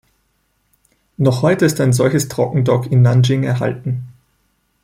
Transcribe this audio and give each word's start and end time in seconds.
Noch 1.17 1.43
heute 1.43 1.63
ist 1.65 1.79
ein 1.79 1.93
solches 1.93 2.27
Trockendock 2.27 2.91
in 2.91 3.03
Nanjing 3.03 3.43
erhalten. 3.43 4.07